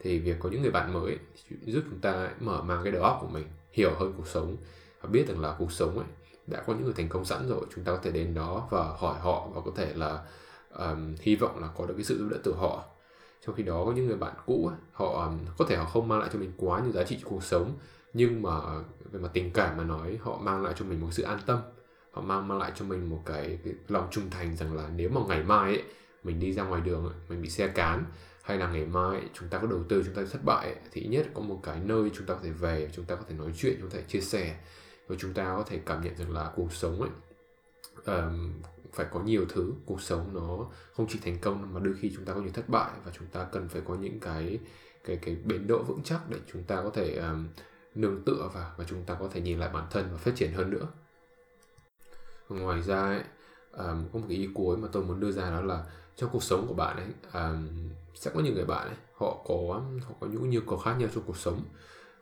Thì 0.00 0.18
việc 0.18 0.36
có 0.40 0.48
những 0.48 0.62
người 0.62 0.70
bạn 0.70 0.92
mới 0.92 1.18
giúp 1.66 1.82
chúng 1.90 2.00
ta 2.00 2.30
mở 2.40 2.62
mang 2.62 2.80
cái 2.84 2.92
đầu 2.92 3.02
óc 3.02 3.18
của 3.20 3.28
mình 3.28 3.46
hiểu 3.72 3.90
hơn 3.98 4.14
cuộc 4.16 4.28
sống 4.28 4.56
và 5.00 5.08
biết 5.08 5.28
rằng 5.28 5.40
là 5.40 5.56
cuộc 5.58 5.72
sống 5.72 5.98
ấy 5.98 6.06
đã 6.46 6.62
có 6.66 6.74
những 6.74 6.84
người 6.84 6.94
thành 6.96 7.08
công 7.08 7.24
sẵn 7.24 7.48
rồi 7.48 7.60
chúng 7.74 7.84
ta 7.84 7.92
có 7.92 7.98
thể 8.02 8.10
đến 8.10 8.34
đó 8.34 8.68
và 8.70 8.84
hỏi 8.98 9.20
họ 9.20 9.48
và 9.54 9.60
có 9.64 9.70
thể 9.76 9.92
là 9.94 10.24
um, 10.78 11.14
hy 11.20 11.36
vọng 11.36 11.58
là 11.60 11.68
có 11.76 11.86
được 11.86 11.94
cái 11.96 12.04
sự 12.04 12.18
giúp 12.18 12.28
đỡ 12.30 12.38
từ 12.44 12.54
họ. 12.54 12.84
Trong 13.46 13.54
khi 13.54 13.62
đó 13.62 13.84
có 13.86 13.92
những 13.92 14.06
người 14.06 14.16
bạn 14.16 14.34
cũ 14.46 14.70
họ 14.92 15.26
um, 15.26 15.38
có 15.58 15.64
thể 15.68 15.76
họ 15.76 15.84
không 15.84 16.08
mang 16.08 16.20
lại 16.20 16.30
cho 16.32 16.38
mình 16.38 16.52
quá 16.56 16.80
nhiều 16.80 16.92
giá 16.92 17.04
trị 17.04 17.18
cuộc 17.24 17.44
sống 17.44 17.78
nhưng 18.14 18.42
mà 18.42 18.60
về 19.12 19.20
mặt 19.20 19.30
tình 19.32 19.50
cảm 19.50 19.76
mà 19.76 19.84
nói 19.84 20.18
họ 20.22 20.38
mang 20.42 20.62
lại 20.62 20.74
cho 20.76 20.84
mình 20.84 21.00
một 21.00 21.08
sự 21.10 21.22
an 21.22 21.38
tâm. 21.46 21.58
Họ 22.10 22.22
mang 22.22 22.48
mang 22.48 22.58
lại 22.58 22.72
cho 22.74 22.84
mình 22.84 23.10
một 23.10 23.22
cái, 23.26 23.58
cái 23.64 23.74
lòng 23.88 24.08
trung 24.10 24.30
thành 24.30 24.56
rằng 24.56 24.74
là 24.74 24.88
nếu 24.96 25.08
mà 25.08 25.20
ngày 25.28 25.42
mai 25.42 25.70
ấy, 25.70 25.82
mình 26.24 26.40
đi 26.40 26.52
ra 26.52 26.64
ngoài 26.64 26.80
đường 26.80 27.04
ấy, 27.04 27.14
mình 27.28 27.42
bị 27.42 27.50
xe 27.50 27.68
cán 27.68 28.04
hay 28.42 28.58
là 28.58 28.68
ngày 28.68 28.86
mai 28.86 29.18
ấy, 29.18 29.28
chúng 29.34 29.48
ta 29.48 29.58
có 29.58 29.66
đầu 29.66 29.80
tư 29.88 30.02
chúng 30.06 30.14
ta 30.14 30.22
thất 30.32 30.44
bại 30.44 30.66
ấy, 30.66 30.76
thì 30.92 31.00
ít 31.00 31.08
nhất 31.08 31.26
có 31.34 31.40
một 31.40 31.60
cái 31.62 31.80
nơi 31.84 32.10
chúng 32.14 32.26
ta 32.26 32.34
có 32.34 32.40
thể 32.42 32.50
về 32.50 32.90
chúng 32.96 33.04
ta 33.04 33.14
có 33.14 33.22
thể 33.28 33.34
nói 33.34 33.52
chuyện 33.56 33.76
chúng 33.80 33.90
ta 33.90 33.96
có 33.96 34.00
thể 34.00 34.08
chia 34.08 34.20
sẻ 34.20 34.56
và 35.08 35.16
chúng 35.18 35.34
ta 35.34 35.44
có 35.44 35.64
thể 35.66 35.80
cảm 35.86 36.02
nhận 36.02 36.16
rằng 36.16 36.32
là 36.32 36.52
cuộc 36.56 36.72
sống 36.72 37.00
ấy 37.02 37.10
um, 38.06 38.62
phải 38.92 39.06
có 39.10 39.20
nhiều 39.20 39.46
thứ. 39.48 39.72
Cuộc 39.86 40.02
sống 40.02 40.30
nó 40.34 40.66
không 40.96 41.06
chỉ 41.08 41.18
thành 41.24 41.38
công 41.38 41.74
mà 41.74 41.80
đôi 41.80 41.94
khi 42.00 42.12
chúng 42.16 42.24
ta 42.24 42.32
có 42.32 42.40
nhiều 42.40 42.52
thất 42.54 42.68
bại 42.68 42.90
và 43.04 43.12
chúng 43.18 43.28
ta 43.28 43.44
cần 43.52 43.68
phải 43.68 43.82
có 43.84 43.94
những 43.94 44.20
cái 44.20 44.58
cái 45.04 45.16
cái 45.16 45.36
bến 45.44 45.66
độ 45.66 45.82
vững 45.82 46.02
chắc 46.04 46.30
để 46.30 46.38
chúng 46.52 46.62
ta 46.62 46.82
có 46.82 46.90
thể 46.90 47.16
um, 47.16 47.48
nương 47.94 48.22
tựa 48.24 48.50
vào 48.54 48.72
và 48.76 48.84
chúng 48.88 49.04
ta 49.04 49.14
có 49.14 49.28
thể 49.32 49.40
nhìn 49.40 49.58
lại 49.58 49.70
bản 49.72 49.86
thân 49.90 50.08
và 50.12 50.18
phát 50.18 50.32
triển 50.36 50.52
hơn 50.52 50.70
nữa. 50.70 50.86
Ngoài 52.48 52.82
ra 52.82 53.02
ấy, 53.02 53.22
um, 53.72 54.08
có 54.12 54.18
một 54.18 54.26
cái 54.28 54.38
ý 54.38 54.48
cuối 54.54 54.76
mà 54.76 54.88
tôi 54.92 55.04
muốn 55.04 55.20
đưa 55.20 55.32
ra 55.32 55.50
đó 55.50 55.60
là 55.60 55.84
trong 56.16 56.30
cuộc 56.32 56.42
sống 56.42 56.66
của 56.68 56.74
bạn 56.74 56.96
ấy 56.96 57.06
um, 57.42 57.68
sẽ 58.14 58.30
có 58.34 58.40
những 58.40 58.54
người 58.54 58.64
bạn 58.64 58.86
ấy 58.86 58.96
họ 59.14 59.44
có 59.44 59.82
họ 60.04 60.14
có 60.20 60.26
những 60.26 60.50
nhu 60.50 60.60
cầu 60.66 60.78
khác 60.78 60.94
nhau 60.98 61.08
trong 61.14 61.24
cuộc 61.26 61.36
sống 61.36 61.62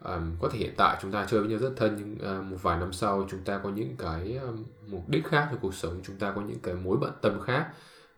um, 0.04 0.36
có 0.40 0.48
thể 0.48 0.58
hiện 0.58 0.74
tại 0.76 0.98
chúng 1.02 1.12
ta 1.12 1.26
chơi 1.30 1.40
với 1.40 1.48
nhau 1.48 1.58
rất 1.58 1.72
thân 1.76 1.96
nhưng 1.98 2.38
uh, 2.40 2.44
một 2.44 2.56
vài 2.62 2.80
năm 2.80 2.92
sau 2.92 3.26
chúng 3.30 3.40
ta 3.40 3.60
có 3.62 3.70
những 3.70 3.96
cái 3.98 4.36
um, 4.36 4.64
mục 4.86 5.08
đích 5.08 5.26
khác 5.26 5.48
trong 5.50 5.60
cuộc 5.60 5.74
sống 5.74 6.00
chúng 6.04 6.16
ta 6.16 6.32
có 6.36 6.40
những 6.40 6.60
cái 6.62 6.74
mối 6.74 6.96
bận 6.96 7.12
tâm 7.20 7.40
khác 7.40 7.66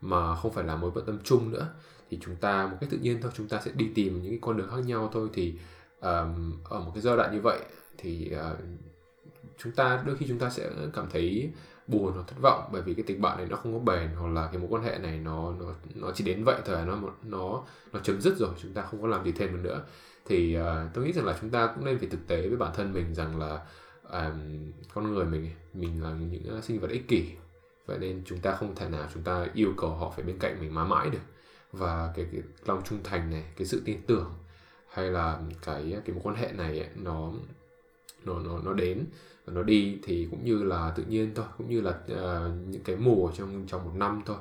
mà 0.01 0.37
không 0.37 0.53
phải 0.53 0.65
là 0.65 0.77
mối 0.77 0.91
bận 0.95 1.07
tâm 1.07 1.19
chung 1.25 1.51
nữa 1.51 1.69
thì 2.11 2.19
chúng 2.23 2.37
ta 2.37 2.67
một 2.67 2.77
cách 2.81 2.91
tự 2.91 2.99
nhiên 2.99 3.19
thôi 3.23 3.33
chúng 3.35 3.49
ta 3.49 3.61
sẽ 3.65 3.71
đi 3.75 3.91
tìm 3.95 4.23
những 4.23 4.33
cái 4.33 4.39
con 4.43 4.57
đường 4.57 4.71
khác 4.71 4.87
nhau 4.87 5.11
thôi. 5.13 5.29
Thì 5.33 5.55
um, 6.01 6.63
ở 6.65 6.81
một 6.81 6.91
cái 6.95 7.03
giai 7.03 7.17
đoạn 7.17 7.33
như 7.33 7.41
vậy 7.41 7.59
thì 7.99 8.33
uh, 8.53 8.59
chúng 9.59 9.73
ta 9.73 10.03
đôi 10.07 10.17
khi 10.17 10.27
chúng 10.29 10.39
ta 10.39 10.51
sẽ 10.51 10.71
cảm 10.93 11.07
thấy 11.13 11.53
buồn 11.87 12.13
hoặc 12.13 12.25
thất 12.27 12.37
vọng 12.43 12.69
bởi 12.73 12.83
vì 12.83 12.95
cái 12.95 13.05
tình 13.07 13.21
bạn 13.21 13.37
này 13.37 13.47
nó 13.51 13.57
không 13.57 13.73
có 13.73 13.93
bền 13.93 14.09
hoặc 14.17 14.29
là 14.29 14.47
cái 14.53 14.59
mối 14.59 14.69
quan 14.71 14.83
hệ 14.83 14.99
này 14.99 15.19
nó 15.19 15.53
nó 15.61 15.67
nó 15.95 16.11
chỉ 16.15 16.25
đến 16.25 16.45
vậy 16.45 16.61
thôi 16.65 16.77
nó 16.87 16.99
nó 17.23 17.63
nó 17.93 18.01
chấm 18.03 18.21
dứt 18.21 18.37
rồi 18.37 18.51
chúng 18.63 18.73
ta 18.73 18.83
không 18.83 19.03
có 19.03 19.09
làm 19.09 19.25
gì 19.25 19.33
thêm 19.33 19.53
được 19.53 19.61
nữa. 19.63 19.83
Thì 20.27 20.59
uh, 20.59 20.65
tôi 20.95 21.05
nghĩ 21.05 21.13
rằng 21.13 21.25
là 21.25 21.39
chúng 21.41 21.51
ta 21.51 21.67
cũng 21.75 21.85
nên 21.85 21.99
phải 21.99 22.09
thực 22.09 22.27
tế 22.27 22.49
với 22.49 22.57
bản 22.57 22.73
thân 22.75 22.93
mình 22.93 23.15
rằng 23.15 23.39
là 23.39 23.67
um, 24.11 24.73
con 24.95 25.15
người 25.15 25.25
mình 25.25 25.51
mình 25.75 26.03
là 26.03 26.11
những 26.11 26.57
à, 26.57 26.61
sinh 26.63 26.81
vật 26.81 26.91
ích 26.91 27.09
kỷ. 27.09 27.31
Vậy 27.87 27.99
nên 27.99 28.23
chúng 28.25 28.39
ta 28.39 28.53
không 28.53 28.75
thể 28.75 28.89
nào 28.89 29.09
chúng 29.15 29.23
ta 29.23 29.47
yêu 29.55 29.73
cầu 29.77 29.91
họ 29.91 30.11
phải 30.11 30.25
bên 30.25 30.39
cạnh 30.39 30.57
mình 30.61 30.75
mãi 30.75 30.89
mãi 30.89 31.11
được. 31.11 31.19
Và 31.73 32.13
cái, 32.17 32.27
cái 32.33 32.43
lòng 32.67 32.83
trung 32.85 32.99
thành 33.05 33.31
này 33.31 33.45
cái 33.57 33.67
sự 33.67 33.83
tin 33.85 34.03
tưởng 34.07 34.35
hay 34.89 35.11
là 35.11 35.41
cái 35.63 35.97
cái 36.05 36.15
mối 36.15 36.21
quan 36.23 36.37
hệ 36.37 36.53
này 36.53 36.89
nó 36.95 37.33
nó 38.25 38.39
nó 38.39 38.59
nó 38.65 38.73
đến. 38.73 39.05
Và 39.45 39.53
nó 39.53 39.63
đi 39.63 39.99
thì 40.03 40.29
cũng 40.31 40.45
như 40.45 40.63
là 40.63 40.93
tự 40.97 41.03
nhiên 41.09 41.33
thôi 41.35 41.47
cũng 41.59 41.71
như 41.71 41.81
là 41.81 41.91
uh, 41.91 42.69
những 42.69 42.83
cái 42.83 42.97
mùa 42.97 43.31
trong 43.35 43.65
trong 43.67 43.85
một 43.85 43.93
năm 43.95 44.23
thôi. 44.27 44.37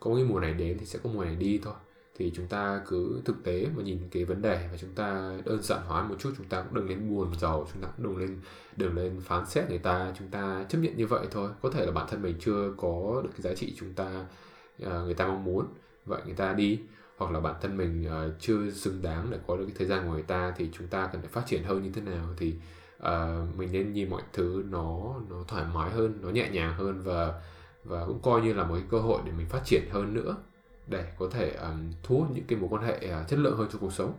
Có 0.00 0.14
cái 0.14 0.24
mùa 0.24 0.40
này 0.40 0.54
đến 0.54 0.78
thì 0.78 0.86
sẽ 0.86 0.98
có 1.02 1.10
mùa 1.10 1.24
này 1.24 1.36
đi 1.36 1.60
thôi. 1.64 1.74
Thì 2.16 2.32
chúng 2.34 2.46
ta 2.46 2.82
cứ 2.86 3.20
thực 3.24 3.44
tế 3.44 3.66
mà 3.76 3.82
nhìn 3.82 3.98
cái 4.10 4.24
vấn 4.24 4.42
đề 4.42 4.68
và 4.70 4.76
chúng 4.76 4.94
ta 4.94 5.32
đơn 5.44 5.62
giản 5.62 5.80
hóa 5.86 6.08
một 6.08 6.14
chút 6.18 6.30
chúng 6.36 6.46
ta 6.46 6.62
cũng 6.62 6.74
đừng 6.74 6.88
lên 6.88 7.10
buồn 7.10 7.34
giàu 7.40 7.68
chúng 7.72 7.82
ta 7.82 7.88
cũng 7.96 8.06
đừng 8.06 8.16
lên 8.16 8.40
đừng 8.76 8.96
lên 8.96 9.20
phán 9.20 9.46
xét 9.46 9.68
người 9.68 9.78
ta. 9.78 10.12
Chúng 10.18 10.28
ta 10.28 10.64
chấp 10.68 10.78
nhận 10.78 10.96
như 10.96 11.06
vậy 11.06 11.26
thôi. 11.30 11.50
Có 11.62 11.70
thể 11.70 11.86
là 11.86 11.92
bản 11.92 12.06
thân 12.10 12.22
mình 12.22 12.36
chưa 12.40 12.72
có 12.76 13.20
được 13.24 13.30
cái 13.32 13.40
giá 13.40 13.54
trị 13.54 13.74
chúng 13.78 13.94
ta 13.94 14.24
uh, 14.82 14.88
người 14.88 15.14
ta 15.14 15.26
mong 15.26 15.44
muốn 15.44 15.66
vậy 16.06 16.22
người 16.24 16.34
ta 16.34 16.52
đi. 16.52 16.80
Hoặc 17.16 17.30
là 17.30 17.40
bản 17.40 17.54
thân 17.60 17.76
mình 17.76 18.06
uh, 18.06 18.40
chưa 18.40 18.70
xứng 18.70 19.02
đáng 19.02 19.28
để 19.30 19.38
có 19.46 19.56
được 19.56 19.64
cái 19.66 19.74
thời 19.78 19.86
gian 19.86 20.06
của 20.06 20.12
người 20.12 20.22
ta 20.22 20.54
thì 20.56 20.68
chúng 20.72 20.86
ta 20.86 21.08
cần 21.12 21.20
phải 21.20 21.30
phát 21.30 21.42
triển 21.46 21.62
hơn 21.62 21.82
như 21.82 21.90
thế 21.90 22.00
nào. 22.00 22.26
Thì 22.36 22.54
uh, 23.02 23.56
mình 23.56 23.72
nên 23.72 23.92
nhìn 23.92 24.10
mọi 24.10 24.22
thứ 24.32 24.64
nó 24.70 25.14
nó 25.30 25.36
thoải 25.48 25.64
mái 25.74 25.90
hơn 25.90 26.18
nó 26.22 26.30
nhẹ 26.30 26.48
nhàng 26.48 26.74
hơn 26.74 27.02
và 27.02 27.42
và 27.84 28.06
cũng 28.06 28.20
coi 28.22 28.40
như 28.40 28.52
là 28.52 28.64
một 28.64 28.74
cái 28.74 28.84
cơ 28.90 28.98
hội 28.98 29.20
để 29.24 29.32
mình 29.32 29.46
phát 29.46 29.60
triển 29.64 29.82
hơn 29.90 30.14
nữa 30.14 30.36
để 30.86 31.12
có 31.18 31.28
thể 31.30 31.54
um, 31.54 31.92
thu 32.02 32.18
hút 32.18 32.28
những 32.34 32.44
cái 32.48 32.58
mối 32.58 32.68
quan 32.72 32.82
hệ 32.82 32.96
uh, 32.96 33.28
chất 33.28 33.38
lượng 33.38 33.56
hơn 33.56 33.68
trong 33.72 33.80
cuộc 33.80 33.92
sống. 33.92 34.12